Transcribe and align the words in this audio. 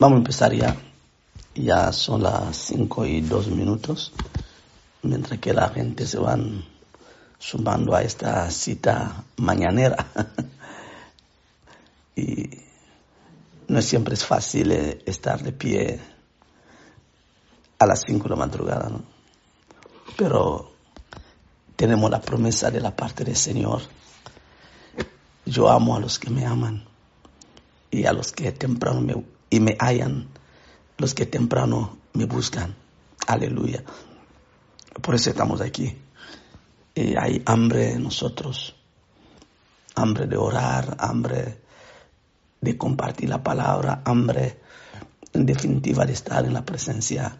Vamos 0.00 0.18
a 0.18 0.18
empezar 0.18 0.54
ya. 0.54 0.76
Ya 1.56 1.92
son 1.92 2.22
las 2.22 2.56
5 2.56 3.04
y 3.06 3.20
2 3.20 3.48
minutos, 3.48 4.12
mientras 5.02 5.40
que 5.40 5.52
la 5.52 5.70
gente 5.70 6.06
se 6.06 6.18
van 6.18 6.64
sumando 7.36 7.96
a 7.96 8.02
esta 8.02 8.48
cita 8.52 9.24
mañanera. 9.38 10.06
y 12.14 12.48
no 13.66 13.82
siempre 13.82 14.14
es 14.14 14.24
fácil 14.24 14.70
eh, 14.70 15.02
estar 15.04 15.42
de 15.42 15.50
pie 15.50 16.00
a 17.80 17.84
las 17.84 18.04
5 18.06 18.22
de 18.22 18.30
la 18.30 18.36
madrugada, 18.36 18.90
¿no? 18.90 19.02
Pero 20.16 20.74
tenemos 21.74 22.08
la 22.08 22.20
promesa 22.20 22.70
de 22.70 22.80
la 22.80 22.94
parte 22.94 23.24
del 23.24 23.36
Señor. 23.36 23.82
Yo 25.44 25.68
amo 25.68 25.96
a 25.96 26.00
los 26.00 26.20
que 26.20 26.30
me 26.30 26.46
aman 26.46 26.84
y 27.90 28.04
a 28.04 28.12
los 28.12 28.30
que 28.30 28.52
temprano 28.52 29.00
me 29.00 29.37
y 29.50 29.60
me 29.60 29.76
hallan 29.78 30.28
los 30.96 31.14
que 31.14 31.26
temprano 31.26 31.98
me 32.12 32.24
buscan. 32.24 32.74
Aleluya. 33.26 33.84
Por 35.00 35.14
eso 35.14 35.30
estamos 35.30 35.60
aquí. 35.60 35.96
Y 36.94 37.16
hay 37.16 37.42
hambre 37.46 37.92
en 37.92 38.02
nosotros, 38.02 38.74
hambre 39.94 40.26
de 40.26 40.36
orar, 40.36 40.96
hambre 40.98 41.60
de 42.60 42.76
compartir 42.76 43.28
la 43.28 43.42
palabra, 43.42 44.02
hambre 44.04 44.58
en 45.32 45.46
definitiva 45.46 46.04
de 46.04 46.12
estar 46.12 46.44
en 46.44 46.54
la 46.54 46.64
presencia 46.64 47.38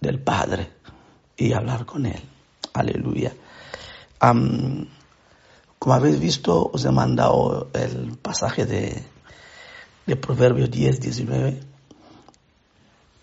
del 0.00 0.20
Padre 0.20 0.72
y 1.36 1.52
hablar 1.52 1.86
con 1.86 2.06
Él. 2.06 2.20
Aleluya. 2.72 3.32
como 5.78 5.94
habéis 5.94 6.18
visto, 6.18 6.70
os 6.72 6.84
he 6.84 6.90
mandado 6.90 7.70
el 7.72 8.16
pasaje 8.18 8.66
de 8.66 9.04
de 10.08 10.16
Proverbios 10.16 10.70
10, 10.70 11.00
19. 11.00 11.60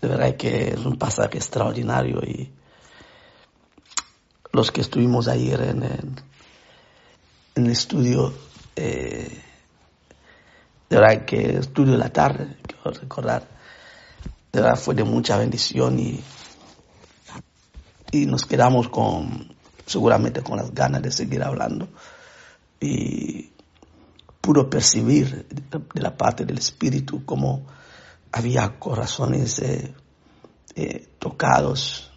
De 0.02 0.08
verdad 0.08 0.36
que 0.38 0.70
es 0.70 0.86
un 0.86 0.98
pasaje 0.98 1.38
extraordinario 1.40 2.22
y 2.22 2.52
los 4.54 4.72
que 4.72 4.82
estuvimos 4.82 5.28
ayer 5.28 5.62
en 5.62 5.82
el, 7.56 7.72
estudio, 7.72 8.32
eh, 8.76 9.42
de 10.88 10.96
verdad 11.00 11.26
que 11.26 11.58
estudio 11.58 11.94
de 11.94 11.98
la 11.98 12.14
tarde, 12.14 12.56
quiero 12.68 12.92
recordar, 13.00 13.48
de 14.54 14.62
verdad 14.62 14.78
fue 14.78 14.94
de 14.94 15.04
mucha 15.04 15.38
bendición 15.38 15.98
y, 15.98 16.22
y 18.12 18.28
nos 18.28 18.46
quedamos 18.46 18.90
con, 18.90 19.56
seguramente 19.88 20.44
con 20.44 20.58
las 20.58 20.72
ganas 20.72 21.02
de 21.02 21.12
seguir 21.12 21.42
hablando. 21.42 21.88
Y 22.80 23.55
pudo 24.46 24.70
percibir 24.70 25.48
de 25.48 26.02
la 26.02 26.16
parte 26.16 26.46
del 26.46 26.60
Espíritu 26.60 27.26
como 27.26 27.66
había 28.32 28.78
corazones 28.78 29.58
eh, 29.58 29.96
eh, 30.76 31.08
tocados 31.18 32.12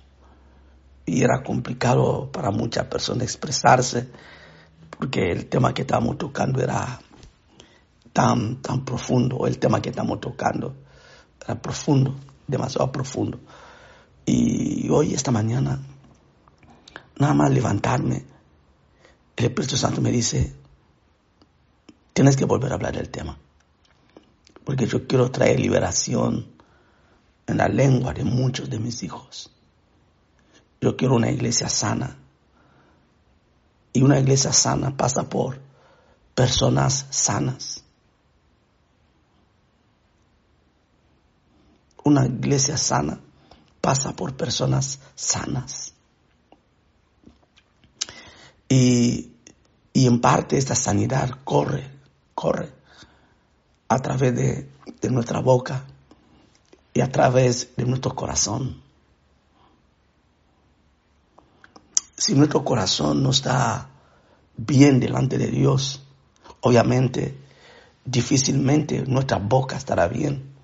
y 1.07 1.23
era 1.23 1.43
complicado 1.43 2.31
para 2.31 2.51
muchas 2.51 2.85
personas 2.85 3.23
expresarse 3.23 4.11
porque 4.91 5.33
el 5.33 5.47
tema 5.47 5.73
que 5.73 5.83
estábamos 5.83 6.19
tocando 6.19 6.61
era 6.61 7.01
tan, 8.13 8.61
tan 8.61 8.85
profundo, 8.85 9.47
el 9.47 9.59
tema 9.59 9.81
que 9.81 9.89
estamos 9.89 10.21
tocando 10.21 10.77
era 11.43 11.55
profundo, 11.63 12.15
demasiado 12.47 12.93
profundo. 12.93 13.41
Y 14.27 14.91
hoy, 14.91 15.15
esta 15.15 15.31
mañana, 15.31 15.81
nada 17.17 17.33
más 17.33 17.51
levantarme, 17.51 18.27
el 19.35 19.45
Espíritu 19.47 19.79
Santo 19.79 20.03
me 20.03 20.11
dice, 20.11 20.58
tienes 22.19 22.37
que 22.37 22.47
volver 22.47 22.73
a 22.73 22.75
hablar 22.75 22.97
del 22.97 23.11
tema. 23.11 23.39
Porque 24.65 24.89
yo 24.89 25.07
quiero 25.07 25.31
traer 25.31 25.61
liberación 25.61 26.49
en 27.47 27.57
la 27.57 27.69
lengua 27.69 28.13
de 28.13 28.25
muchos 28.25 28.69
de 28.69 28.81
mis 28.81 29.05
hijos. 29.05 29.53
Yo 30.81 30.97
quiero 30.97 31.15
una 31.15 31.31
iglesia 31.31 31.69
sana. 31.69 32.17
Y 33.93 34.03
una 34.03 34.19
iglesia 34.19 34.53
sana 34.53 34.97
pasa 34.97 35.29
por 35.29 35.61
personas 36.35 37.07
sanas. 37.11 37.85
Una 42.03 42.27
iglesia 42.27 42.77
sana 42.77 43.21
pasa 43.81 44.17
por 44.17 44.37
personas 44.37 44.99
sanas. 45.15 45.95
Y, 48.69 49.35
y 49.93 50.09
en 50.09 50.21
parte 50.21 50.59
esta 50.59 50.75
sanidad 50.75 51.31
corre 51.45 51.98
corre 52.39 52.73
a 53.89 53.99
través 53.99 54.33
de, 54.37 55.11
nuestra 55.11 55.41
boca 55.41 55.85
y 56.95 57.01
a 57.01 57.11
través 57.11 57.75
de 57.77 57.85
nuestro 57.85 58.15
corazón. 58.15 58.81
Si 62.17 62.37
nuestro 62.37 62.65
corazón 62.65 63.25
no 63.25 63.31
está 63.31 63.89
bien 64.57 65.01
delante 65.01 65.37
de 65.37 65.49
Dios, 65.49 66.05
obviamente 66.61 67.37
difícilmente 68.05 69.03
nuestra 69.03 69.39
boca 69.39 69.77
estará 69.77 70.07
bien. 70.07 70.55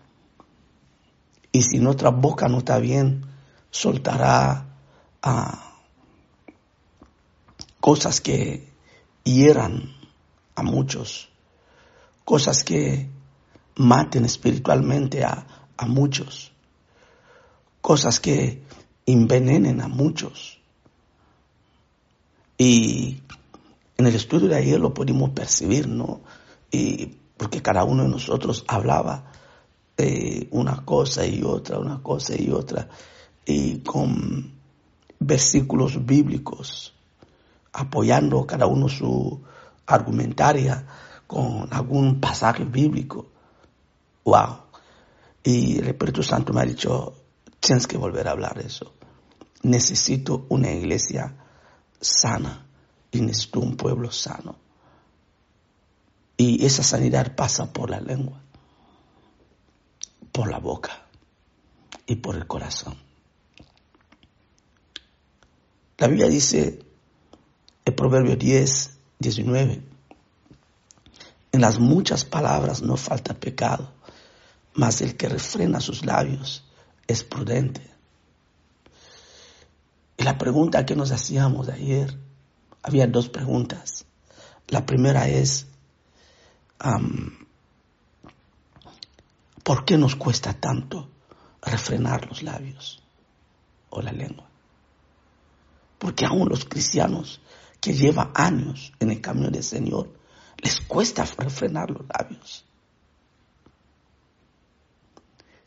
Y 1.51 1.63
si 1.63 1.81
nuestra 1.81 2.11
boca 2.11 2.47
no 2.47 2.59
está 2.59 2.79
bien, 2.79 3.27
soltará 3.73 4.65
ah, 5.23 5.81
cosas 7.81 8.21
que 8.21 8.73
hieran 9.25 9.93
a 10.55 10.63
muchos 10.63 11.34
cosas 12.25 12.65
que 12.65 13.09
maten 13.77 14.25
espiritualmente 14.25 15.25
a, 15.25 15.47
muchos, 15.87 16.53
cosas 17.81 18.21
que 18.21 18.63
envenenen 19.07 19.81
a 19.81 19.89
muchos. 19.89 20.61
Y 22.57 23.21
en 23.99 24.07
el 24.07 24.15
estudio 24.15 24.49
de 24.49 24.57
ayer 24.57 24.81
lo 24.81 24.95
pudimos 24.95 25.31
percibir, 25.31 25.89
¿no? 25.89 26.21
Y 26.71 27.17
porque 27.37 27.61
cada 27.61 27.85
uno 27.85 28.05
de 28.05 28.09
nosotros 28.09 28.65
hablaba 28.69 29.33
una 30.51 30.85
cosa 30.85 31.27
y 31.27 31.43
otra, 31.43 31.79
una 31.79 32.03
cosa 32.03 32.35
y 32.41 32.51
otra, 32.51 32.89
y 33.47 33.79
con 33.79 34.53
versículos 35.21 36.05
bíblicos, 36.05 36.93
apoyando 37.73 38.47
cada 38.47 38.67
uno 38.67 38.89
su 38.89 39.41
argumentaria 39.87 40.87
con 41.27 41.73
algún 41.73 42.21
pasaje 42.21 42.65
bíblico. 42.65 43.27
Wow. 44.25 44.59
Y 45.43 45.79
el 45.79 45.89
Espíritu 45.89 46.23
Santo 46.23 46.53
me 46.53 46.63
ha 46.63 46.65
dicho, 46.65 47.15
tienes 47.61 47.87
que 47.87 47.97
volver 47.97 48.29
a 48.29 48.33
hablar 48.33 48.59
de 48.59 48.67
eso. 48.67 48.93
Necesito 49.63 50.47
una 50.49 50.71
iglesia 50.71 51.35
sana 52.01 52.67
y 53.11 53.21
necesito 53.21 53.61
un 53.61 53.77
pueblo 53.77 54.11
sano. 54.11 54.57
Y 56.37 56.65
esa 56.65 56.83
sanidad 56.83 57.35
pasa 57.37 57.73
por 57.73 57.91
la 57.91 58.01
lengua, 58.01 58.41
por 60.33 60.51
la 60.51 60.59
boca 60.59 61.07
y 62.07 62.17
por 62.17 62.35
el 62.37 62.47
corazón. 62.47 62.97
La 65.99 66.09
Biblia 66.09 66.29
dice, 66.29 66.85
el 67.85 67.95
Proverbio 67.95 68.37
10, 68.37 68.99
19, 69.21 69.94
en 71.55 71.61
las 71.61 71.79
muchas 71.79 72.25
palabras 72.25 72.83
no 72.83 72.97
falta 72.97 73.33
pecado, 73.33 73.93
mas 74.75 75.01
el 75.03 75.17
que 75.17 75.29
refrena 75.29 75.79
sus 75.79 76.05
labios 76.05 76.65
es 77.07 77.23
prudente. 77.23 77.89
Y 80.17 80.25
la 80.25 80.37
pregunta 80.37 80.85
que 80.85 80.97
nos 80.97 81.13
hacíamos 81.13 81.69
ayer, 81.69 82.19
había 82.83 83.07
dos 83.07 83.29
preguntas. 83.29 84.05
La 84.67 84.85
primera 84.85 85.29
es, 85.29 85.69
¿por 89.63 89.85
qué 89.85 89.97
nos 89.97 90.17
cuesta 90.17 90.55
tanto 90.55 91.09
refrenar 91.63 92.27
los 92.27 92.43
labios 92.43 93.01
o 93.91 94.03
la 94.03 94.11
lengua? 94.11 94.49
Porque 96.01 96.27
aún 96.27 96.49
los 96.49 96.65
cristianos 96.65 97.41
que 97.81 97.95
llevan 97.95 98.33
años 98.35 98.93
en 98.99 99.13
el 99.13 99.21
camino 99.21 99.51
del 99.51 99.63
Señor, 99.63 100.24
les 100.65 100.81
cuesta 100.81 101.25
refrenar 101.37 101.91
los 101.91 102.07
labios. 102.09 102.65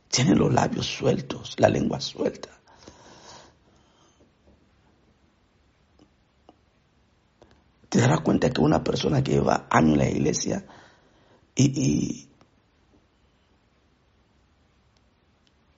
Tienen 0.10 0.40
los 0.40 0.52
labios 0.52 0.88
sueltos, 0.88 1.56
la 1.60 1.70
lengua 1.70 2.02
suelta. 2.02 2.50
Te 7.90 8.00
darás 8.00 8.22
cuenta 8.22 8.50
que 8.50 8.60
una 8.60 8.84
persona 8.84 9.24
que 9.24 9.34
lleva 9.34 9.68
años 9.70 9.94
en 9.94 9.98
la 10.00 10.10
iglesia 10.10 10.66
y, 11.56 12.28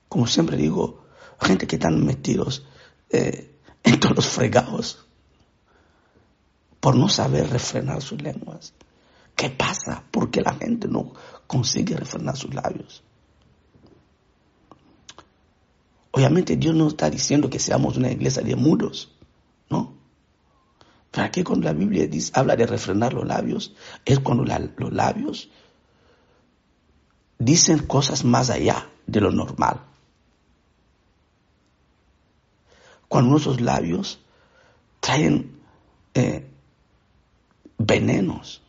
como 0.08 0.26
siempre 0.26 0.56
digo, 0.56 1.04
gente 1.40 1.66
que 1.66 1.76
están 1.76 2.04
metidos 2.04 2.66
eh, 3.10 3.54
en 3.82 4.00
todos 4.00 4.16
los 4.16 4.26
fregados 4.26 5.06
por 6.80 6.96
no 6.96 7.08
saber 7.10 7.50
refrenar 7.50 8.00
sus 8.00 8.20
lenguas. 8.22 8.72
¿Qué 9.36 9.50
pasa? 9.50 10.04
¿Por 10.10 10.30
qué 10.30 10.42
la 10.42 10.54
gente 10.54 10.88
no 10.88 11.12
consigue 11.46 11.96
refrenar 11.96 12.36
sus 12.36 12.54
labios? 12.54 13.02
Obviamente 16.12 16.56
Dios 16.56 16.74
no 16.74 16.88
está 16.88 17.08
diciendo 17.08 17.48
que 17.48 17.58
seamos 17.58 17.96
una 17.96 18.10
iglesia 18.10 18.42
de 18.42 18.56
mudos, 18.56 19.12
¿no? 19.68 19.94
Pero 21.10 21.26
aquí 21.26 21.42
cuando 21.42 21.66
la 21.66 21.72
Biblia 21.72 22.06
dice, 22.06 22.32
habla 22.34 22.56
de 22.56 22.66
refrenar 22.66 23.14
los 23.14 23.26
labios, 23.26 23.74
es 24.04 24.20
cuando 24.20 24.44
los 24.44 24.92
labios 24.92 25.50
dicen 27.38 27.86
cosas 27.86 28.24
más 28.24 28.50
allá 28.50 28.88
de 29.06 29.20
lo 29.20 29.32
normal. 29.32 29.80
Cuando 33.08 33.30
nuestros 33.30 33.60
labios 33.60 34.20
traen 35.00 35.60
eh, 36.14 36.48
venenos, 37.78 38.62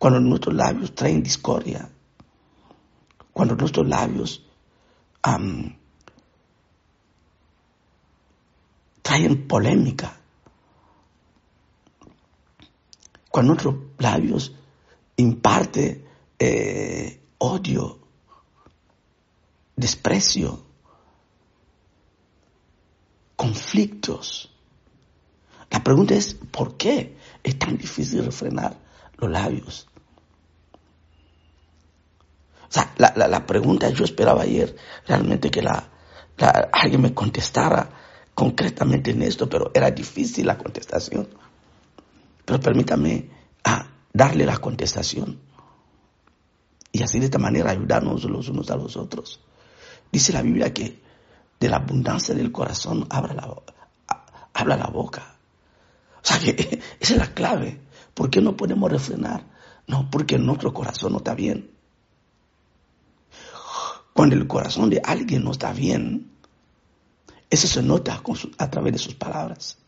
cuando 0.00 0.18
nuestros 0.18 0.54
labios 0.54 0.94
traen 0.94 1.22
discordia, 1.22 1.86
cuando 3.34 3.54
nuestros 3.54 3.86
labios 3.86 4.42
traen 9.02 9.46
polémica, 9.46 10.16
cuando 13.30 13.52
nuestros 13.52 13.74
labios 13.98 14.54
imparte 15.16 16.08
eh, 16.38 17.20
odio, 17.36 17.98
desprecio, 19.76 20.64
conflictos. 23.36 24.50
La 25.68 25.84
pregunta 25.84 26.14
es, 26.14 26.32
¿por 26.32 26.78
qué 26.78 27.18
es 27.42 27.58
tan 27.58 27.76
difícil 27.76 28.24
refrenar 28.24 28.88
los 29.20 29.30
labios? 29.30 29.88
O 32.70 32.72
sea, 32.72 32.94
la, 32.98 33.46
pregunta 33.46 33.90
yo 33.90 34.04
esperaba 34.04 34.42
ayer 34.42 34.76
realmente 35.06 35.50
que 35.50 35.60
la, 35.60 35.88
alguien 36.72 37.02
me 37.02 37.12
contestara 37.12 37.90
concretamente 38.32 39.10
en 39.10 39.22
esto, 39.22 39.48
pero 39.48 39.72
era 39.74 39.90
difícil 39.90 40.46
la 40.46 40.56
contestación. 40.56 41.28
Pero 42.44 42.60
permítame 42.60 43.28
ah, 43.64 43.86
darle 44.12 44.46
la 44.46 44.58
contestación. 44.58 45.40
Y 46.92 47.02
así 47.02 47.18
de 47.18 47.26
esta 47.26 47.38
manera 47.38 47.70
ayudarnos 47.70 48.24
los 48.24 48.48
unos 48.48 48.70
a 48.70 48.76
los 48.76 48.96
otros. 48.96 49.40
Dice 50.12 50.32
la 50.32 50.42
Biblia 50.42 50.72
que 50.72 51.00
de 51.58 51.68
la 51.68 51.76
abundancia 51.76 52.34
del 52.34 52.52
corazón 52.52 53.06
habla 53.10 53.34
la, 53.34 53.54
habla 54.54 54.76
la 54.76 54.86
boca. 54.86 55.34
O 56.22 56.26
sea 56.26 56.38
que 56.38 56.80
esa 57.00 57.14
es 57.14 57.18
la 57.18 57.34
clave. 57.34 57.80
¿Por 58.20 58.28
qué 58.28 58.42
no 58.42 58.54
podemos 58.54 58.92
refrenar? 58.92 59.46
No, 59.86 60.10
porque 60.10 60.36
nuestro 60.36 60.74
corazón 60.74 61.12
no 61.12 61.18
está 61.20 61.34
bien. 61.34 61.70
Cuando 64.12 64.36
el 64.36 64.46
corazón 64.46 64.90
de 64.90 65.00
alguien 65.02 65.42
no 65.42 65.52
está 65.52 65.72
bien, 65.72 66.30
eso 67.48 67.66
se 67.66 67.82
nota 67.82 68.22
a 68.58 68.70
través 68.70 68.92
de 68.92 68.98
sus 68.98 69.14
palabras. 69.14 69.78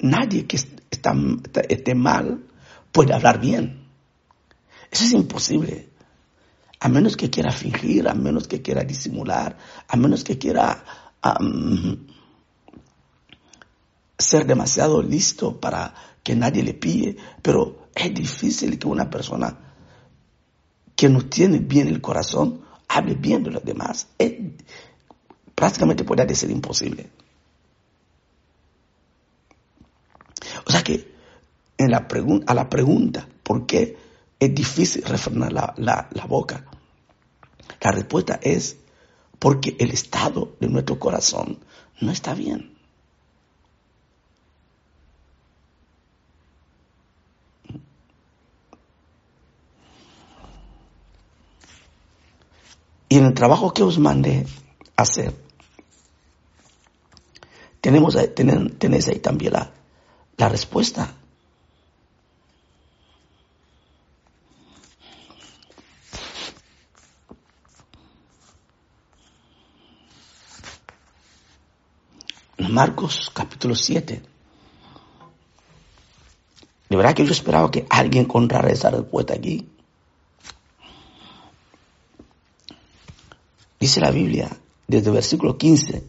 Nadie 0.00 0.46
que 0.46 0.58
está, 0.58 1.14
esté 1.70 1.94
mal 1.94 2.44
puede 2.92 3.14
hablar 3.14 3.40
bien. 3.40 3.86
Eso 4.90 5.04
es 5.04 5.12
imposible. 5.14 5.88
A 6.80 6.90
menos 6.90 7.16
que 7.16 7.30
quiera 7.30 7.50
fingir, 7.50 8.06
a 8.10 8.12
menos 8.12 8.46
que 8.46 8.60
quiera 8.60 8.84
disimular, 8.84 9.56
a 9.88 9.96
menos 9.96 10.22
que 10.22 10.36
quiera 10.36 10.84
ser 14.18 14.46
demasiado 14.46 15.02
listo 15.02 15.60
para 15.60 15.94
que 16.22 16.34
nadie 16.34 16.62
le 16.62 16.74
pille. 16.74 17.16
Pero 17.42 17.88
es 17.94 18.12
difícil 18.12 18.78
que 18.78 18.86
una 18.86 19.08
persona 19.08 19.56
que 20.96 21.08
no 21.08 21.22
tiene 21.26 21.58
bien 21.58 21.88
el 21.88 22.00
corazón 22.00 22.62
hable 22.88 23.14
bien 23.14 23.42
de 23.44 23.50
los 23.52 23.64
demás. 23.64 24.08
prácticamente 25.54 26.04
puede 26.04 26.34
ser 26.34 26.50
imposible. 26.50 27.10
O 30.66 30.70
sea 30.70 30.82
que 30.82 31.14
en 31.76 31.90
la 31.90 32.08
a 32.46 32.54
la 32.54 32.68
pregunta, 32.68 33.28
¿por 33.42 33.66
qué 33.66 33.96
es 34.38 34.54
difícil 34.54 35.02
refrenar 35.04 35.52
la 35.52 36.26
boca? 36.28 36.64
La 37.80 37.92
respuesta 37.92 38.40
es 38.42 38.76
porque 39.38 39.76
el 39.78 39.90
estado 39.90 40.56
de 40.60 40.68
nuestro 40.68 40.98
corazón 40.98 41.58
no 42.00 42.10
está 42.10 42.34
bien. 42.34 42.77
Y 53.08 53.16
en 53.16 53.24
el 53.24 53.34
trabajo 53.34 53.72
que 53.72 53.82
os 53.82 53.98
mandé 53.98 54.46
hacer, 54.96 55.34
tenemos 57.80 58.16
ahí, 58.16 58.28
tenéis 58.28 59.08
ahí 59.08 59.18
también 59.18 59.54
la, 59.54 59.70
la 60.36 60.48
respuesta. 60.48 61.14
Marcos 72.58 73.30
capítulo 73.32 73.74
7. 73.74 74.22
De 76.88 76.96
verdad 76.96 77.14
que 77.14 77.24
yo 77.24 77.32
esperaba 77.32 77.70
que 77.70 77.86
alguien 77.88 78.24
encontrara 78.24 78.70
esa 78.70 78.90
respuesta 78.90 79.34
aquí. 79.34 79.68
Dice 83.88 84.02
la 84.02 84.10
Biblia, 84.10 84.50
desde 84.86 85.06
el 85.06 85.14
versículo 85.14 85.56
15, 85.56 86.04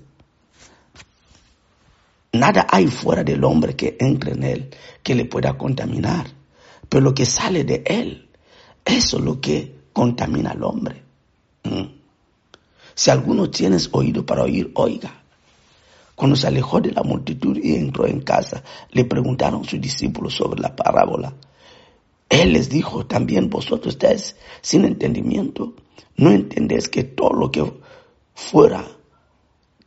nada 2.34 2.68
hay 2.70 2.88
fuera 2.88 3.24
del 3.24 3.42
hombre 3.46 3.78
que 3.78 3.96
entre 4.02 4.34
en 4.34 4.44
él 4.44 4.70
que 5.02 5.16
le 5.16 5.24
pueda 5.24 5.58
contaminar, 5.58 6.28
pero 6.90 7.02
lo 7.02 7.14
que 7.14 7.26
sale 7.26 7.64
de 7.64 7.82
él, 7.86 8.28
eso 8.84 9.18
es 9.20 9.24
lo 9.24 9.40
que 9.40 9.80
contamina 9.94 10.52
al 10.52 10.62
hombre. 10.66 11.02
Mm. 11.64 11.86
Si 12.96 13.12
alguno 13.12 13.50
tienes 13.50 13.88
oído 13.94 14.26
para 14.26 14.44
oír, 14.44 14.74
oiga. 14.76 15.24
Cuando 16.16 16.36
se 16.36 16.48
alejó 16.48 16.82
de 16.82 16.92
la 16.92 17.04
multitud 17.04 17.58
y 17.64 17.76
entró 17.76 18.08
en 18.08 18.20
casa, 18.20 18.62
le 18.92 19.06
preguntaron 19.06 19.64
sus 19.64 19.80
discípulos 19.80 20.34
sobre 20.34 20.60
la 20.60 20.76
parábola. 20.76 21.34
Él 22.30 22.54
les 22.54 22.70
dijo, 22.70 23.08
también 23.08 23.50
vosotros 23.50 23.96
estáis 23.96 24.36
sin 24.62 24.86
entendimiento. 24.86 25.74
No 26.16 26.32
entendéis 26.32 26.88
que 26.88 27.04
todo 27.04 27.34
lo 27.34 27.52
que 27.52 27.64
fuera 28.36 28.86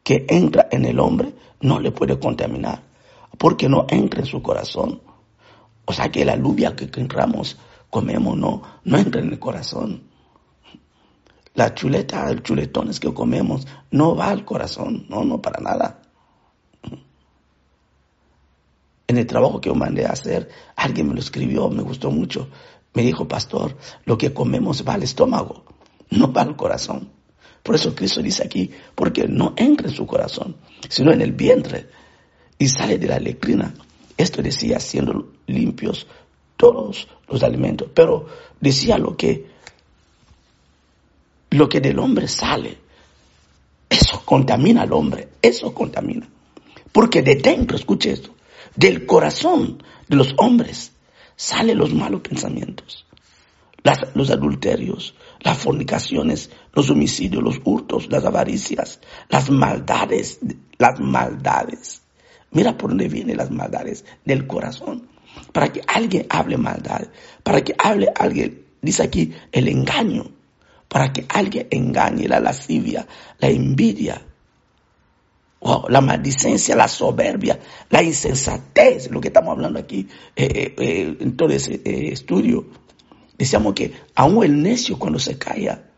que 0.02 0.26
entra 0.28 0.68
en 0.70 0.84
el 0.84 0.98
hombre 0.98 1.34
no 1.60 1.78
le 1.78 1.92
puede 1.92 2.18
contaminar, 2.18 2.82
porque 3.38 3.68
no 3.68 3.86
entra 3.88 4.20
en 4.20 4.26
su 4.26 4.42
corazón. 4.42 5.00
O 5.84 5.92
sea 5.92 6.10
que 6.10 6.24
la 6.24 6.36
lluvia 6.36 6.74
que 6.74 6.88
entramos, 7.00 7.58
comemos, 7.88 8.36
no, 8.36 8.62
no 8.84 8.98
entra 8.98 9.20
en 9.20 9.28
el 9.28 9.38
corazón. 9.38 10.02
La 11.54 11.74
chuleta, 11.74 12.28
el 12.30 12.42
chuletones 12.42 12.98
que 12.98 13.12
comemos, 13.12 13.66
no 13.90 14.16
va 14.16 14.30
al 14.30 14.44
corazón, 14.44 15.06
no, 15.08 15.24
no, 15.24 15.40
para 15.40 15.60
nada. 15.62 16.01
En 19.12 19.18
el 19.18 19.26
trabajo 19.26 19.60
que 19.60 19.68
yo 19.68 19.74
mandé 19.74 20.06
a 20.06 20.12
hacer, 20.12 20.48
alguien 20.74 21.08
me 21.08 21.12
lo 21.12 21.20
escribió, 21.20 21.68
me 21.68 21.82
gustó 21.82 22.10
mucho. 22.10 22.48
Me 22.94 23.02
dijo, 23.02 23.28
pastor, 23.28 23.76
lo 24.06 24.16
que 24.16 24.32
comemos 24.32 24.88
va 24.88 24.94
al 24.94 25.02
estómago 25.02 25.64
no 26.08 26.32
va 26.32 26.40
al 26.40 26.56
corazón. 26.56 27.10
Por 27.62 27.74
eso 27.74 27.94
Cristo 27.94 28.22
dice 28.22 28.42
aquí, 28.42 28.70
porque 28.94 29.28
no 29.28 29.52
entra 29.54 29.88
en 29.88 29.94
su 29.94 30.06
corazón, 30.06 30.56
sino 30.88 31.12
en 31.12 31.20
el 31.20 31.32
vientre 31.32 31.90
y 32.56 32.68
sale 32.68 32.96
de 32.96 33.06
la 33.06 33.18
lecrina. 33.18 33.74
Esto 34.16 34.40
decía 34.40 34.80
siendo 34.80 35.32
limpios 35.46 36.06
todos 36.56 37.06
los 37.28 37.42
alimentos, 37.42 37.90
pero 37.92 38.24
decía 38.62 38.96
lo 38.96 39.14
que 39.14 39.52
lo 41.50 41.68
que 41.68 41.82
del 41.82 41.98
hombre 41.98 42.28
sale, 42.28 42.78
eso 43.90 44.22
contamina 44.24 44.80
al 44.80 44.92
hombre, 44.94 45.28
eso 45.42 45.74
contamina. 45.74 46.26
Porque 46.90 47.20
de 47.20 47.34
dentro, 47.34 47.76
escuche 47.76 48.12
esto, 48.12 48.30
del 48.76 49.06
corazón 49.06 49.82
de 50.08 50.16
los 50.16 50.34
hombres 50.38 50.92
salen 51.36 51.78
los 51.78 51.92
malos 51.94 52.20
pensamientos, 52.20 53.06
los 54.14 54.30
adulterios, 54.30 55.14
las 55.40 55.58
fornicaciones, 55.58 56.50
los 56.72 56.90
homicidios, 56.90 57.42
los 57.42 57.60
hurtos, 57.64 58.08
las 58.10 58.24
avaricias, 58.24 59.00
las 59.28 59.50
maldades, 59.50 60.38
las 60.78 61.00
maldades. 61.00 62.02
Mira 62.50 62.76
por 62.76 62.90
dónde 62.90 63.08
vienen 63.08 63.38
las 63.38 63.50
maldades 63.50 64.04
del 64.24 64.46
corazón. 64.46 65.08
Para 65.52 65.72
que 65.72 65.80
alguien 65.86 66.26
hable 66.28 66.58
maldad, 66.58 67.08
para 67.42 67.62
que 67.62 67.74
hable 67.78 68.12
alguien, 68.14 68.66
dice 68.82 69.02
aquí, 69.02 69.32
el 69.50 69.66
engaño, 69.68 70.30
para 70.88 71.10
que 71.12 71.24
alguien 71.28 71.68
engañe 71.70 72.28
la 72.28 72.38
lascivia, 72.38 73.06
la 73.38 73.48
envidia, 73.48 74.26
la 75.88 76.00
maldicencia, 76.00 76.74
la 76.74 76.88
soberbia, 76.88 77.58
la 77.90 78.02
insensatez, 78.02 79.10
lo 79.10 79.20
que 79.20 79.28
estamos 79.28 79.52
hablando 79.52 79.78
aquí 79.78 80.08
eh, 80.34 80.74
eh, 80.76 81.16
en 81.20 81.36
todo 81.36 81.50
ese 81.50 81.74
eh, 81.74 82.12
estudio 82.12 82.66
Decíamos 83.42 83.74
que 83.74 83.92
aún 84.14 84.44
el 84.44 84.62
necio 84.62 84.96
cuando 85.00 85.18
se 85.18 85.36
calla 85.36 85.90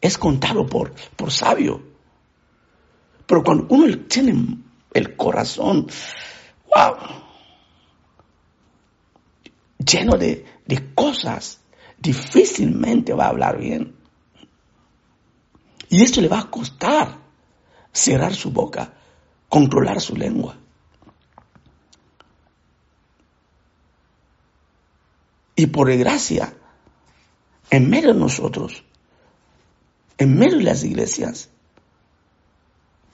es 0.00 0.16
contado 0.16 0.66
por, 0.66 0.94
por 1.14 1.30
sabio. 1.30 1.82
Pero 3.26 3.44
cuando 3.44 3.66
uno 3.68 3.98
tiene 4.08 4.56
el 4.94 5.14
corazón, 5.14 5.88
wow, 6.74 6.96
lleno 9.76 10.16
de, 10.16 10.46
de 10.64 10.94
cosas, 10.94 11.60
difícilmente 11.98 13.12
va 13.12 13.26
a 13.26 13.28
hablar 13.28 13.58
bien. 13.58 13.94
Y 15.90 16.02
esto 16.02 16.22
le 16.22 16.28
va 16.28 16.40
a 16.40 16.50
costar 16.50 17.18
cerrar 17.92 18.34
su 18.34 18.52
boca, 18.52 18.94
controlar 19.48 20.00
su 20.00 20.16
lengua. 20.16 20.56
Y 25.54 25.66
por 25.66 25.90
gracia, 25.96 26.54
en 27.70 27.88
medio 27.88 28.12
de 28.12 28.20
nosotros, 28.20 28.84
en 30.18 30.38
medio 30.38 30.58
de 30.58 30.64
las 30.64 30.84
iglesias, 30.84 31.48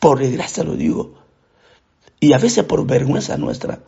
por 0.01 0.19
desgracia 0.19 0.65
lo 0.65 0.75
digo, 0.75 1.15
y 2.19 2.33
a 2.33 2.39
veces 2.39 2.65
por 2.65 2.85
vergüenza 2.87 3.37
nuestra, 3.37 3.81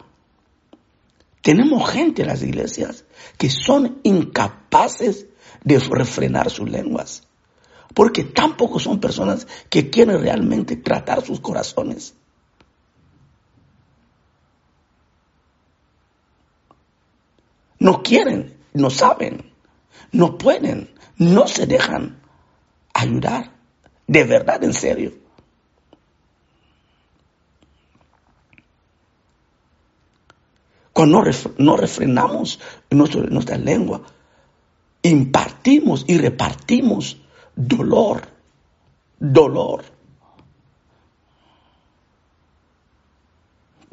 tenemos 1.43 1.91
gente 1.91 2.23
en 2.23 2.29
las 2.29 2.43
iglesias 2.43 3.05
que 3.37 3.51
son 3.51 4.01
incapaces 4.03 5.27
de 5.63 5.79
refrenar 5.79 6.51
sus 6.51 6.71
lenguas, 6.71 7.25
porque 7.93 8.25
tampoco 8.25 8.79
son 8.79 9.01
personas 9.01 9.47
que 9.69 9.91
quieren 9.91 10.21
realmente 10.21 10.77
tratar 10.77 11.25
sus 11.25 11.41
corazones. 11.41 12.15
No 17.79 18.03
quieren, 18.03 18.57
no 18.73 18.91
saben, 18.91 19.53
no 20.13 20.39
pueden, 20.39 20.91
no 21.19 21.47
se 21.47 21.67
dejan 21.67 22.21
ayudar. 22.93 23.51
De 24.07 24.25
verdad, 24.25 24.63
en 24.63 24.75
serio. 24.75 25.13
Cuando 30.93 31.25
no, 31.59 31.77
refrenamos 31.77 32.61
nuestra 32.91 33.59
lengua, 33.59 34.03
impartimos 35.03 36.05
y 36.07 36.19
repartimos 36.19 37.17
dolor, 37.57 38.29
dolor. 39.19 39.94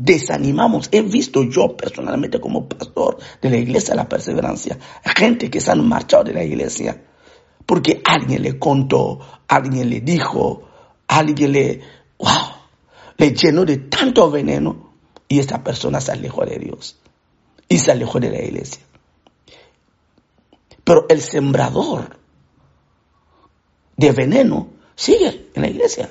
Desanimamos. 0.03 0.89
He 0.91 1.01
visto 1.01 1.43
yo 1.43 1.77
personalmente 1.77 2.39
como 2.39 2.67
pastor 2.67 3.17
de 3.41 3.50
la 3.50 3.58
iglesia 3.58 3.93
la 3.93 4.10
perseverancia, 4.10 4.77
gente 5.15 5.50
que 5.50 5.62
se 5.62 5.72
han 5.72 5.88
marchado 5.88 6.24
de 6.24 6.34
la 6.34 6.43
iglesia 6.43 7.00
porque 7.65 8.01
alguien 8.03 8.41
le 8.41 8.60
contó, 8.60 9.20
alguien 9.48 9.89
le 9.89 10.01
dijo, 10.01 10.67
alguien 11.08 11.51
le, 11.51 11.81
wow, 12.17 12.27
le 13.17 13.31
llenó 13.31 13.63
de 13.63 13.77
tanto 13.77 14.29
veneno 14.29 14.91
y 15.27 15.39
esta 15.39 15.63
persona 15.63 16.01
se 16.01 16.12
alejó 16.12 16.46
de 16.46 16.58
Dios 16.58 16.98
y 17.70 17.77
se 17.77 17.91
alejó 17.91 18.20
de 18.20 18.29
la 18.29 18.41
iglesia. 18.41 18.84
Pero 20.84 21.05
el 21.08 21.22
sembrador 21.22 22.17
de 23.96 24.12
veneno 24.12 24.67
sigue 24.96 25.50
en 25.53 25.62
la 25.62 25.70
iglesia, 25.70 26.10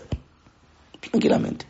tranquilamente. 1.01 1.67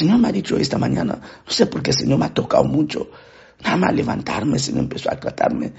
Señor 0.00 0.18
me 0.18 0.28
ha 0.28 0.32
dicho 0.32 0.56
esta 0.56 0.78
mañana, 0.78 1.20
no 1.46 1.52
sé 1.52 1.66
por 1.66 1.82
qué 1.82 1.90
el 1.90 1.96
Señor 1.96 2.18
me 2.18 2.24
ha 2.24 2.32
tocado 2.32 2.64
mucho, 2.64 3.10
nada 3.62 3.76
más 3.76 3.94
levantarme, 3.94 4.54
el 4.54 4.60
Señor 4.60 4.84
empezó 4.84 5.10
a 5.10 5.20
tratarme 5.20 5.74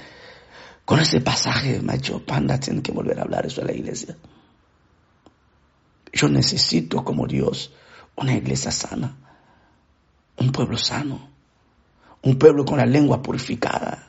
con 0.85 0.99
ese 0.99 1.21
pasaje, 1.21 1.81
me 1.81 1.93
ha 1.93 1.95
dicho, 1.95 2.23
panda, 2.23 2.59
tiene 2.59 2.83
que 2.83 2.91
volver 2.91 3.17
a 3.17 3.23
hablar 3.23 3.47
eso 3.47 3.61
a 3.61 3.65
la 3.65 3.71
iglesia. 3.71 4.15
Yo 6.13 6.29
necesito 6.29 7.03
como 7.03 7.25
Dios 7.25 7.73
una 8.15 8.35
iglesia 8.35 8.71
sana, 8.71 9.17
un 10.37 10.51
pueblo 10.51 10.77
sano, 10.77 11.27
un 12.21 12.37
pueblo 12.37 12.63
con 12.63 12.77
la 12.77 12.85
lengua 12.85 13.23
purificada. 13.23 14.07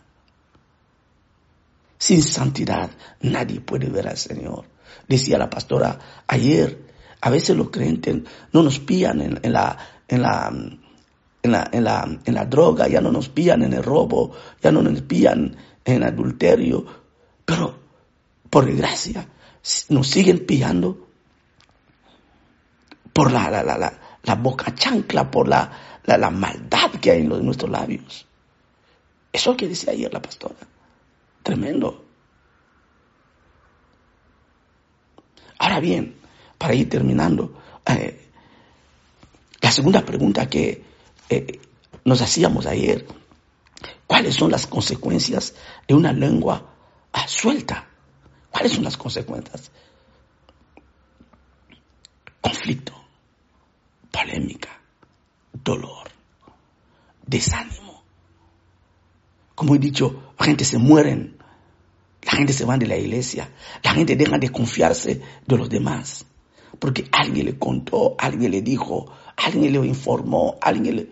Sin 1.96 2.22
santidad 2.22 2.90
nadie 3.22 3.60
puede 3.60 3.88
ver 3.88 4.08
al 4.08 4.18
Señor. 4.18 4.66
Decía 5.08 5.38
la 5.38 5.48
pastora 5.48 5.98
ayer, 6.26 6.92
a 7.22 7.30
veces 7.30 7.56
los 7.56 7.70
creyentes 7.70 8.22
no 8.52 8.62
nos 8.62 8.80
pillan 8.80 9.38
en, 9.42 9.52
la, 9.52 9.78
en, 10.12 10.20
la, 10.20 10.52
en, 11.42 11.52
la, 11.52 11.70
en, 11.72 11.84
la, 11.84 12.18
en 12.26 12.34
la 12.34 12.44
droga, 12.44 12.86
ya 12.86 13.00
no 13.00 13.10
nos 13.10 13.30
pillan 13.30 13.62
en 13.62 13.72
el 13.72 13.82
robo, 13.82 14.32
ya 14.62 14.70
no 14.70 14.82
nos 14.82 15.00
pillan 15.00 15.56
en 15.86 16.02
adulterio, 16.02 16.84
pero 17.46 17.78
por 18.50 18.66
desgracia 18.66 19.26
nos 19.88 20.06
siguen 20.06 20.44
pillando 20.44 21.08
por 23.14 23.32
la, 23.32 23.50
la, 23.50 23.62
la, 23.62 23.98
la 24.22 24.34
boca 24.34 24.74
chancla, 24.74 25.30
por 25.30 25.48
la, 25.48 25.70
maldad 26.30 26.90
que 27.00 27.12
hay 27.12 27.22
en, 27.22 27.30
los, 27.30 27.42
nuestros 27.42 27.70
labios. 27.70 28.26
Eso 29.32 29.50
es 29.50 29.54
lo 29.54 29.56
que 29.56 29.68
decía 29.68 29.94
ayer 29.94 30.12
la 30.12 30.20
pastora. 30.20 30.56
Tremendo. 31.42 32.04
Ahora 35.58 35.80
bien, 35.80 36.16
para 36.58 36.74
ir 36.74 36.90
terminando, 36.90 37.54
eh, 37.86 38.31
la 39.72 39.76
segunda 39.76 40.04
pregunta 40.04 40.50
que 40.50 40.84
eh, 41.30 41.58
nos 42.04 42.20
hacíamos 42.20 42.66
ayer, 42.66 43.06
¿cuáles 44.06 44.34
son 44.34 44.50
las 44.50 44.66
consecuencias 44.66 45.54
de 45.88 45.94
una 45.94 46.12
lengua 46.12 46.74
ah, 47.10 47.26
suelta? 47.26 47.88
¿Cuáles 48.50 48.72
son 48.72 48.84
las 48.84 48.98
consecuencias? 48.98 49.70
Conflicto 52.42 52.92
polémica, 54.10 54.68
dolor, 55.54 56.10
desánimo. 57.26 58.04
Como 59.54 59.74
he 59.74 59.78
dicho, 59.78 60.34
la 60.38 60.44
gente 60.44 60.66
se 60.66 60.76
mueren, 60.76 61.38
la 62.20 62.32
gente 62.32 62.52
se 62.52 62.66
va 62.66 62.76
de 62.76 62.88
la 62.88 62.98
iglesia, 62.98 63.48
la 63.82 63.94
gente 63.94 64.16
deja 64.16 64.36
de 64.36 64.50
confiarse 64.50 65.22
de 65.46 65.56
los 65.56 65.70
demás, 65.70 66.26
porque 66.78 67.08
alguien 67.10 67.46
le 67.46 67.58
contó, 67.58 68.16
alguien 68.18 68.50
le 68.50 68.60
dijo, 68.60 69.10
alguien 69.36 69.72
le 69.72 69.86
informó, 69.86 70.58
alguien 70.60 70.96
le... 70.96 71.08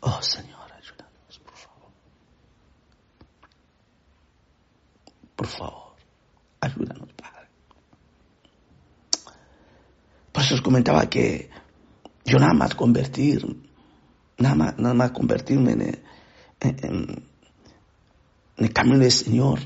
Oh 0.00 0.22
Señor. 0.22 0.58
Por 5.38 5.46
favor, 5.46 5.94
ayúdanos, 6.60 7.12
Padre. 7.12 7.46
Por 10.32 10.42
eso 10.42 10.56
os 10.56 10.60
comentaba 10.62 11.08
que 11.08 11.48
yo 12.24 12.38
nada 12.38 12.54
más 12.54 12.74
convertir, 12.74 13.46
nada 14.38 14.54
más, 14.54 14.78
nada 14.78 14.94
más 14.94 15.10
convertirme 15.10 15.72
en, 15.72 16.02
en, 16.60 17.28
el 18.56 18.72
camino 18.72 18.98
del 18.98 19.12
Señor, 19.12 19.60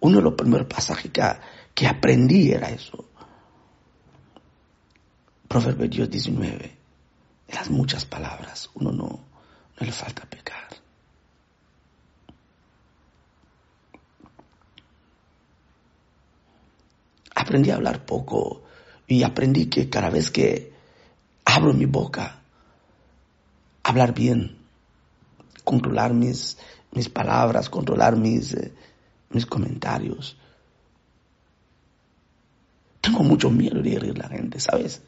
uno 0.00 0.16
de 0.18 0.22
los 0.22 0.34
primeros 0.34 0.66
pasajes 0.66 1.10
que, 1.74 1.86
aprendí 1.86 2.52
era 2.52 2.70
eso. 2.70 3.06
Proverbios 5.48 6.10
19. 6.10 6.76
En 7.48 7.54
las 7.54 7.70
muchas 7.70 8.04
palabras, 8.04 8.70
uno 8.74 8.92
no, 8.92 9.06
no 9.06 9.86
le 9.86 9.92
falta 9.92 10.24
pecar. 10.24 10.62
aprendí 17.34 17.70
a 17.70 17.74
hablar 17.74 18.06
poco 18.06 18.62
y 19.06 19.24
aprendí 19.24 19.66
que 19.66 19.90
cada 19.90 20.10
vez 20.10 20.30
que 20.30 20.72
abro 21.44 21.74
mi 21.74 21.86
boca, 21.86 22.41
hablar 23.82 24.14
bien, 24.14 24.56
controlar 25.64 26.14
mis, 26.14 26.58
mis 26.92 27.08
palabras, 27.08 27.70
controlar 27.70 28.16
mis, 28.16 28.54
eh, 28.54 28.72
mis 29.30 29.46
comentarios. 29.46 30.36
Tengo 33.00 33.24
mucho 33.24 33.50
miedo 33.50 33.82
de 33.82 33.94
herir 33.94 34.14
a 34.16 34.28
la 34.28 34.28
gente, 34.28 34.60
¿sabes? 34.60 35.02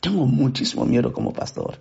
Tengo 0.00 0.26
muchísimo 0.26 0.86
miedo 0.86 1.12
como 1.12 1.32
pastor. 1.32 1.78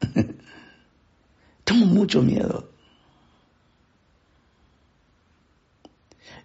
Tengo 1.64 1.86
mucho 1.86 2.22
miedo. 2.22 2.70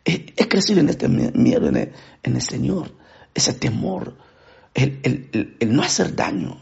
He, 0.06 0.48
crecido 0.48 0.80
en 0.80 0.90
este 0.90 1.08
miedo 1.08 1.68
en 1.68 1.94
el, 2.24 2.42
Señor, 2.42 2.92
ese 3.34 3.54
temor, 3.54 4.16
el, 4.74 5.58
no 5.68 5.84
hacer 5.84 6.16
daño. 6.16 6.62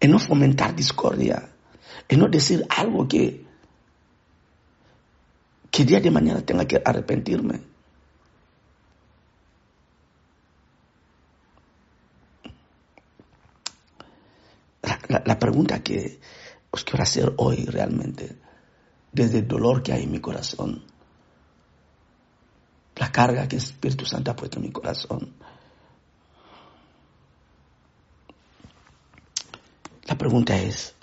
En 0.00 0.10
no 0.10 0.18
fomentar 0.18 0.74
discordia, 0.74 1.48
en 2.08 2.18
no 2.18 2.28
decir 2.28 2.64
algo 2.68 3.08
que, 3.08 3.44
que 5.70 5.84
día 5.84 6.00
de 6.00 6.10
mañana 6.10 6.42
tenga 6.42 6.66
que 6.66 6.80
arrepentirme. 6.84 7.62
La, 15.08 15.38
pregunta 15.38 15.82
que 15.82 16.20
os 16.70 16.84
quiero 16.84 17.02
hacer 17.02 17.32
hoy 17.38 17.64
realmente, 17.64 18.36
desde 19.10 19.38
el 19.38 19.48
dolor 19.48 19.82
que 19.82 19.92
hay 19.92 20.04
en 20.04 20.12
mi 20.12 20.20
corazón, 20.20 20.84
la 22.96 23.10
carga 23.10 23.48
que 23.48 23.56
el 23.56 23.62
Espíritu 23.62 24.04
Santo 24.04 24.30
ha 24.30 24.36
puesto 24.36 24.58
en 24.58 24.66
mi 24.66 24.70
corazón, 24.70 25.34
pregunta 30.18 30.56
es, 30.58 30.94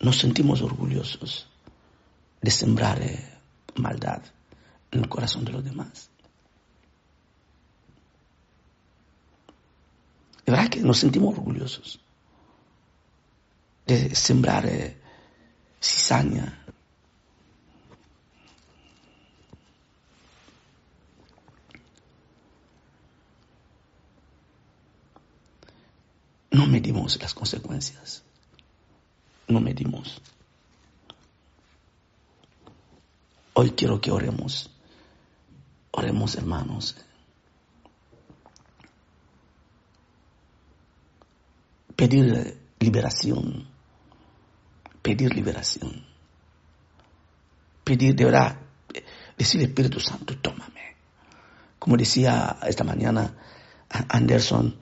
¿nos 0.00 0.18
sentimos 0.18 0.62
orgullosos 0.62 1.48
de 2.40 2.50
sembrar 2.50 3.00
eh, 3.02 3.38
maldad 3.76 4.22
en 4.90 5.00
el 5.00 5.08
corazón 5.08 5.44
de 5.44 5.52
los 5.52 5.64
demás? 5.64 6.10
De 10.44 10.52
verdad 10.52 10.68
que 10.68 10.80
nos 10.80 10.98
sentimos 10.98 11.38
orgullosos 11.38 12.00
de 13.86 14.14
sembrar 14.14 14.66
eh, 14.66 14.96
cizaña. 15.80 16.60
No 26.50 26.66
las 27.20 27.34
consecuencias. 27.34 28.22
No 29.46 29.60
medimos. 29.60 30.20
Hoy 33.52 33.70
quiero 33.70 34.00
que 34.00 34.10
oremos. 34.10 34.70
Oremos, 35.92 36.34
hermanos. 36.34 36.96
Pedir 41.94 42.58
liberación. 42.80 43.68
Pedir 45.02 45.34
liberación. 45.34 46.04
Pedir 47.84 48.16
de 48.16 48.24
verdad, 48.24 48.58
decir 49.36 49.60
Espíritu 49.60 50.00
Santo, 50.00 50.36
tómame. 50.38 50.96
Como 51.78 51.98
decía 51.98 52.56
esta 52.62 52.82
mañana 52.82 53.34
Anderson, 54.08 54.74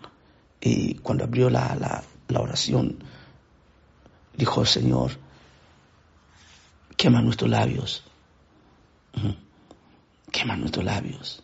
y 0.61 0.95
cuando 0.95 1.25
abrió 1.25 1.51
la, 1.51 2.05
oración, 2.41 2.99
dijo, 4.37 4.65
Señor, 4.65 5.13
quema 6.97 7.23
nuestros 7.23 7.51
labios. 7.51 8.05
Quema 10.31 10.57
nuestros 10.57 10.85
labios. 10.85 11.43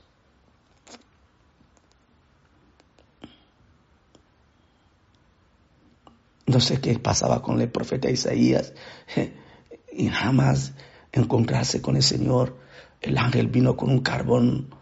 No 6.47 6.61
sé 6.61 6.80
qué 6.80 6.99
pasaba 6.99 7.42
con 7.42 7.61
el 7.61 7.71
profeta 7.71 8.11
Isaías 8.11 8.73
y 9.92 10.09
jamás 10.09 10.73
encontrarse 11.12 11.83
con 11.83 11.97
el 11.97 12.02
Señor. 12.02 12.57
El 13.02 13.18
ángel 13.18 13.49
vino 13.49 13.76
con 13.76 13.90
un 13.90 14.00
carbón 14.00 14.75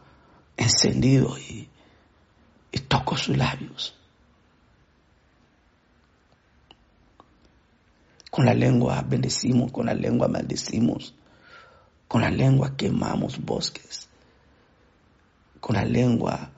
encendido 0.56 1.36
y, 1.38 1.68
y 2.70 2.78
tocó 2.78 3.16
sus 3.16 3.36
labios. 3.36 3.96
Con 8.36 8.44
la 8.44 8.52
lengua 8.52 9.00
bendecimos, 9.00 9.72
con 9.72 9.86
la 9.86 9.94
lengua 9.94 10.28
maldecimos, 10.28 11.14
con 12.06 12.20
la 12.20 12.28
lengua 12.28 12.76
quemamos 12.76 13.42
bosques, 13.42 14.10
con 15.58 15.74
la 15.74 15.86
lengua 15.86 16.50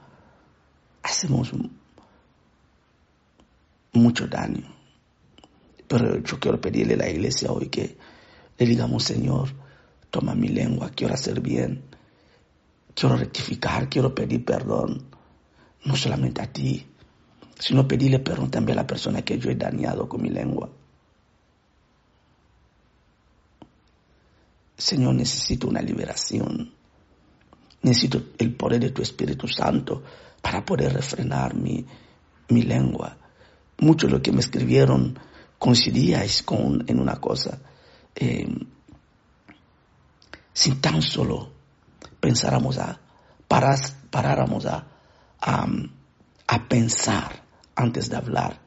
hacemos 1.05 1.53
mucho 3.93 4.27
daño. 4.27 4.75
Pero 5.87 6.19
yo 6.19 6.41
quiero 6.41 6.61
pedirle 6.61 6.95
a 6.95 6.97
la 6.97 7.11
iglesia 7.11 7.53
hoy 7.53 7.69
que 7.69 7.97
le 8.59 8.67
digamos, 8.67 9.05
Señor, 9.05 9.51
toma 10.11 10.35
mi 10.35 10.49
lengua, 10.49 10.91
quiero 10.91 11.15
hacer 11.15 11.41
bien, 11.41 11.85
quiero 12.93 13.17
rectificar, 13.17 13.89
quiero 13.89 14.13
pedir 14.17 14.45
perdón, 14.45 15.07
no 15.85 15.95
solamente 15.95 16.43
a 16.43 16.53
ti, 16.53 16.85
sino 17.57 17.87
pedirle 17.87 18.19
perdón 18.19 18.51
también 18.51 18.79
a 18.79 18.83
la 18.83 18.87
persona 18.89 19.23
que 19.23 19.39
yo 19.39 19.49
he 19.49 19.55
dañado 19.55 20.09
con 20.09 20.21
mi 20.23 20.31
lengua. 20.31 20.71
Señor, 24.79 25.17
necesito 25.17 25.67
una 25.67 25.83
liberación. 25.83 26.73
Necesito 27.83 28.23
el 28.39 28.55
poder 28.55 28.81
de 28.81 28.91
tu 28.91 29.03
Espíritu 29.03 29.49
Santo 29.49 30.05
para 30.41 30.65
poder 30.65 30.93
refrenar 30.93 31.55
mi, 31.55 31.85
mi 32.49 32.63
lengua. 32.63 33.17
Mucho 33.79 34.07
de 34.07 34.13
lo 34.13 34.23
que 34.23 34.31
me 34.31 34.39
escribieron 34.39 35.19
coincidíais 35.59 36.45
con, 36.45 36.85
en 36.87 37.01
una 37.01 37.17
cosa. 37.17 37.59
Eh, 38.15 38.49
si 40.53 40.77
tan 40.77 41.03
solo 41.03 41.53
pensáramos 42.21 42.79
a, 42.79 43.01
paráramos 43.49 44.65
a, 44.67 44.87
a, 45.41 45.67
a 46.47 46.69
pensar 46.69 47.43
antes 47.75 48.09
de 48.11 48.17
hablar, 48.17 48.61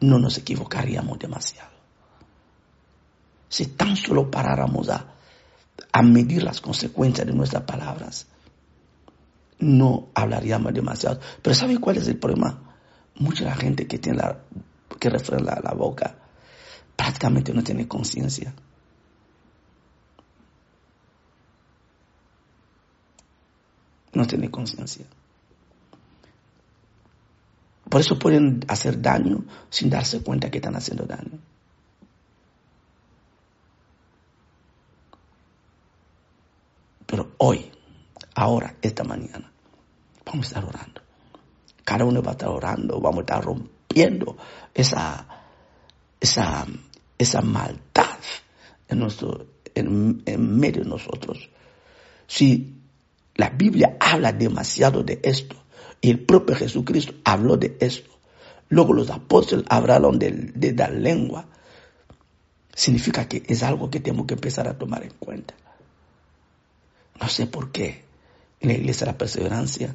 no 0.00 0.18
nos 0.18 0.38
equivocaríamos 0.38 1.18
demasiado. 1.18 1.76
Si 3.48 3.66
tan 3.68 3.96
solo 3.96 4.30
paráramos 4.30 4.88
a 4.88 5.17
a 5.92 6.02
medir 6.02 6.42
las 6.42 6.60
consecuencias 6.60 7.26
de 7.26 7.32
nuestras 7.32 7.62
palabras, 7.62 8.26
no 9.58 10.08
hablaríamos 10.14 10.72
demasiado. 10.72 11.20
Pero 11.42 11.54
¿sabe 11.54 11.78
cuál 11.78 11.96
es 11.96 12.08
el 12.08 12.18
problema? 12.18 12.76
Mucha 13.16 13.54
gente 13.54 13.86
que 13.86 13.98
tiene 13.98 14.18
la, 14.18 14.38
que 14.98 15.10
refrena 15.10 15.60
la, 15.62 15.72
boca 15.72 16.16
prácticamente 16.96 17.52
no 17.52 17.62
tiene 17.62 17.86
conciencia. 17.88 18.54
No 24.12 24.26
tiene 24.26 24.50
conciencia. 24.50 25.06
Por 27.88 28.00
eso 28.00 28.18
pueden 28.18 28.64
hacer 28.68 29.00
daño 29.00 29.44
sin 29.70 29.90
darse 29.90 30.22
cuenta 30.22 30.50
que 30.50 30.58
están 30.58 30.76
haciendo 30.76 31.04
daño. 31.04 31.38
Pero 37.06 37.27
hoy, 37.38 37.70
ahora, 38.34 38.76
esta 38.82 39.04
mañana, 39.04 39.50
vamos 40.24 40.46
a 40.46 40.48
estar 40.48 40.64
orando. 40.64 41.00
Cada 41.84 42.04
uno 42.04 42.22
va 42.22 42.30
a 42.30 42.32
estar 42.32 42.48
orando, 42.48 43.00
vamos 43.00 43.18
a 43.18 43.20
estar 43.20 43.44
rompiendo 43.44 44.36
esa, 44.74 45.26
esa, 46.20 46.66
esa 47.16 47.40
maldad 47.40 48.18
en, 48.88 48.98
nuestro, 48.98 49.46
en, 49.74 50.22
en 50.26 50.58
medio 50.58 50.82
de 50.82 50.90
nosotros. 50.90 51.48
Si 52.26 52.82
la 53.34 53.50
Biblia 53.50 53.96
habla 54.00 54.32
demasiado 54.32 55.02
de 55.02 55.20
esto, 55.22 55.56
y 56.00 56.10
el 56.10 56.20
propio 56.20 56.54
Jesucristo 56.54 57.14
habló 57.24 57.56
de 57.56 57.76
esto, 57.80 58.10
luego 58.68 58.92
los 58.92 59.10
apóstoles 59.10 59.64
hablaron 59.68 60.18
de, 60.18 60.30
de 60.30 60.72
la 60.74 60.90
lengua, 60.90 61.46
significa 62.74 63.26
que 63.28 63.42
es 63.46 63.62
algo 63.62 63.90
que 63.90 64.00
tenemos 64.00 64.26
que 64.26 64.34
empezar 64.34 64.68
a 64.68 64.78
tomar 64.78 65.02
en 65.02 65.14
cuenta. 65.18 65.54
No 67.20 67.28
sé 67.28 67.46
por 67.46 67.72
qué 67.72 68.04
en 68.60 68.68
la 68.68 68.74
iglesia 68.74 69.06
de 69.06 69.12
la 69.12 69.18
perseverancia 69.18 69.94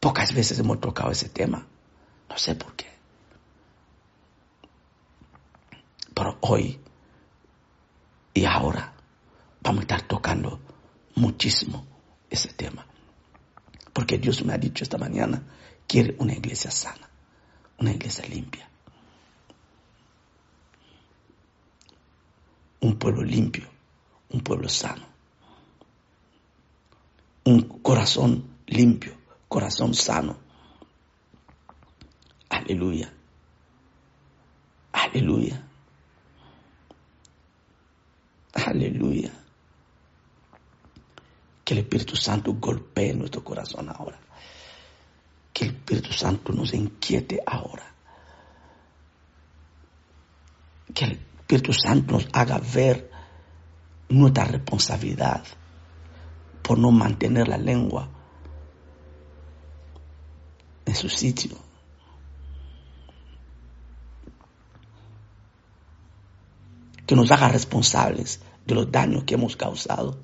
pocas 0.00 0.34
veces 0.34 0.58
hemos 0.58 0.80
tocado 0.80 1.10
ese 1.10 1.28
tema. 1.28 1.66
No 2.28 2.38
sé 2.38 2.54
por 2.54 2.74
qué. 2.74 2.86
Pero 6.14 6.38
hoy 6.42 6.78
y 8.34 8.44
ahora 8.44 8.92
vamos 9.62 9.80
a 9.80 9.82
estar 9.82 10.02
tocando 10.02 10.60
muchísimo 11.16 11.86
ese 12.30 12.52
tema. 12.52 12.86
Porque 13.92 14.18
Dios 14.18 14.44
me 14.44 14.52
ha 14.52 14.58
dicho 14.58 14.84
esta 14.84 14.98
mañana, 14.98 15.42
quiere 15.86 16.16
una 16.18 16.34
iglesia 16.34 16.70
sana, 16.70 17.08
una 17.78 17.92
iglesia 17.92 18.26
limpia. 18.26 18.68
Un 22.80 22.98
pueblo 22.98 23.22
limpio 23.22 23.73
un 24.34 24.40
pueblo 24.40 24.68
sano, 24.68 25.06
un 27.44 27.60
corazón 27.82 28.56
limpio, 28.66 29.14
corazón 29.48 29.94
sano. 29.94 30.36
Aleluya. 32.48 33.12
Aleluya. 34.92 35.62
Aleluya. 38.54 39.32
Que 41.64 41.74
el 41.74 41.80
Espíritu 41.80 42.16
Santo 42.16 42.54
golpee 42.54 43.14
nuestro 43.14 43.44
corazón 43.44 43.88
ahora. 43.88 44.18
Que 45.52 45.66
el 45.66 45.70
Espíritu 45.70 46.12
Santo 46.12 46.52
nos 46.52 46.74
inquiete 46.74 47.40
ahora. 47.46 47.94
que 50.92 51.04
el 51.06 51.12
Espíritu 51.12 51.72
Santo 51.72 52.12
nos 52.14 52.28
haga 52.32 52.58
ver 52.58 53.13
nuestra 54.18 54.44
responsabilidad 54.44 55.44
por 56.62 56.78
no 56.78 56.90
mantener 56.90 57.48
la 57.48 57.58
lengua 57.58 58.08
en 60.86 60.94
su 60.94 61.08
sitio. 61.08 61.56
Que 67.06 67.14
nos 67.14 67.30
haga 67.30 67.48
responsables 67.48 68.40
de 68.66 68.74
los 68.74 68.90
daños 68.90 69.24
que 69.24 69.34
hemos 69.34 69.56
causado 69.56 70.18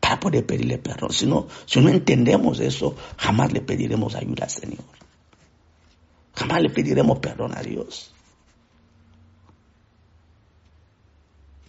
para 0.00 0.20
poder 0.20 0.46
pedirle 0.46 0.78
perdón. 0.78 1.12
Si 1.12 1.26
no, 1.26 1.48
si 1.66 1.80
no 1.80 1.88
entendemos 1.88 2.60
eso, 2.60 2.94
jamás 3.16 3.52
le 3.52 3.60
pediremos 3.60 4.14
ayuda 4.14 4.44
al 4.44 4.50
Señor. 4.50 4.84
Jamás 6.36 6.62
le 6.62 6.70
pediremos 6.70 7.18
perdón 7.18 7.56
a 7.56 7.62
Dios. 7.62 8.14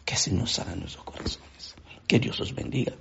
Que 0.07 0.13
el 0.13 0.19
Señor 0.19 0.47
sana 0.47 0.73
nuestros 0.73 1.03
corazones. 1.03 1.75
Que 2.07 2.17
Dios 2.17 2.39
os 2.39 2.55
bendiga. 2.55 2.93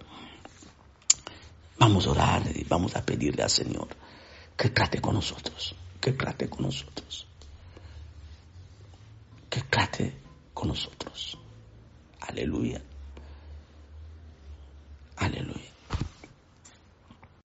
Vamos 1.79 2.09
a 2.09 2.11
orar 2.11 2.43
y 2.53 2.65
vamos 2.65 2.97
a 2.97 3.07
pedirle 3.07 3.45
al 3.45 3.51
Señor 3.51 3.87
que 4.57 4.71
trate 4.71 5.01
con 5.01 5.15
nosotros, 5.15 5.77
que 6.01 6.13
trate 6.13 6.49
con 6.49 6.63
nosotros, 6.63 7.29
que 9.49 9.61
trate 9.63 10.17
con 10.53 10.67
nosotros. 10.67 11.39
Aleluya. 12.23 12.83
Aleluya. 15.17 15.66